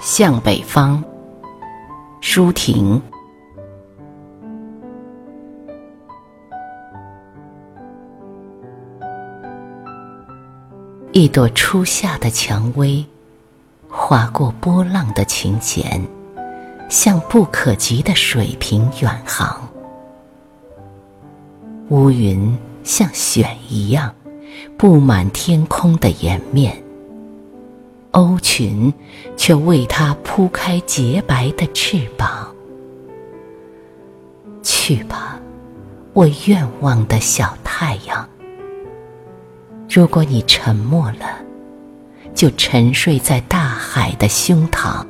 [0.00, 1.02] 向北方，
[2.20, 3.02] 舒婷。
[11.10, 13.04] 一朵初夏的蔷薇，
[13.88, 16.00] 划过波浪的琴弦，
[16.88, 19.68] 向不可及的水平远航。
[21.88, 24.14] 乌云像雪一样，
[24.76, 26.87] 布满天空的颜面。
[28.12, 28.92] 鸥群
[29.36, 32.54] 却为它铺开洁白的翅膀。
[34.62, 35.38] 去吧，
[36.12, 38.28] 我愿望的小太阳。
[39.88, 41.38] 如果你沉默了，
[42.34, 45.04] 就沉睡在大海的胸膛，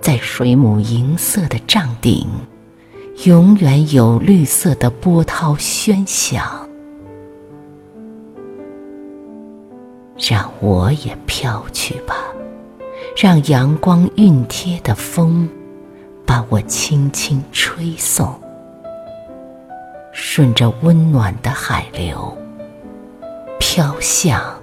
[0.00, 2.26] 在水母银色的帐顶，
[3.24, 6.68] 永远有绿色的波涛喧响。
[10.18, 12.16] 让我也飘去吧，
[13.20, 15.48] 让阳光熨贴的风
[16.24, 18.32] 把我轻轻吹送，
[20.12, 22.38] 顺着温暖的海流
[23.58, 24.57] 飘向。